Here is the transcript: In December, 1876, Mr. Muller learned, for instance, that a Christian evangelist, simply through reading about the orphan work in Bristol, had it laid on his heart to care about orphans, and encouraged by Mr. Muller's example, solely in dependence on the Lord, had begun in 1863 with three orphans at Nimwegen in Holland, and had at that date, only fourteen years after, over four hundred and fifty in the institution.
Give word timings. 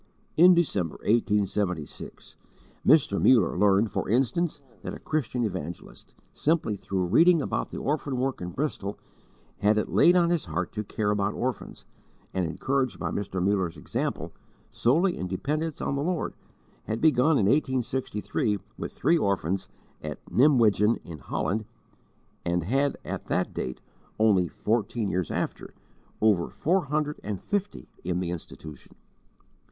In 0.35 0.55
December, 0.55 0.95
1876, 1.03 2.35
Mr. 2.83 3.21
Muller 3.21 3.55
learned, 3.55 3.91
for 3.91 4.09
instance, 4.09 4.59
that 4.81 4.95
a 4.95 4.99
Christian 4.99 5.43
evangelist, 5.43 6.15
simply 6.33 6.75
through 6.75 7.05
reading 7.05 7.39
about 7.39 7.69
the 7.69 7.77
orphan 7.77 8.17
work 8.17 8.41
in 8.41 8.49
Bristol, 8.49 8.97
had 9.59 9.77
it 9.77 9.89
laid 9.89 10.15
on 10.15 10.31
his 10.31 10.45
heart 10.45 10.71
to 10.71 10.83
care 10.83 11.11
about 11.11 11.35
orphans, 11.35 11.85
and 12.33 12.47
encouraged 12.47 12.97
by 12.99 13.11
Mr. 13.11 13.39
Muller's 13.43 13.77
example, 13.77 14.33
solely 14.71 15.17
in 15.19 15.27
dependence 15.27 15.81
on 15.81 15.95
the 15.95 16.01
Lord, 16.01 16.33
had 16.85 16.99
begun 16.99 17.37
in 17.37 17.45
1863 17.45 18.57
with 18.79 18.91
three 18.91 19.19
orphans 19.19 19.69
at 20.01 20.17
Nimwegen 20.31 20.95
in 21.03 21.19
Holland, 21.19 21.63
and 22.43 22.63
had 22.63 22.97
at 23.05 23.25
that 23.27 23.53
date, 23.53 23.81
only 24.17 24.47
fourteen 24.47 25.09
years 25.09 25.29
after, 25.29 25.75
over 26.21 26.49
four 26.49 26.85
hundred 26.85 27.19
and 27.23 27.39
fifty 27.39 27.87
in 28.03 28.19
the 28.19 28.31
institution. 28.31 28.95